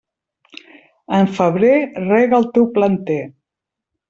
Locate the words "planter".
2.79-3.23